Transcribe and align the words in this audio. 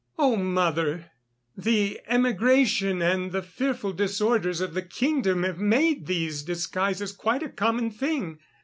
"Oh! 0.17 0.35
mother, 0.35 1.11
the 1.55 2.01
emigration 2.07 3.03
and 3.03 3.31
the 3.31 3.43
fearful 3.43 3.93
disorders 3.93 4.59
of 4.59 4.73
the 4.73 4.81
kingdom 4.81 5.43
have 5.43 5.59
made 5.59 6.07
these 6.07 6.41
disguises 6.41 7.11
quite 7.11 7.43
a 7.43 7.49
common 7.49 7.91
thing. 7.91 8.39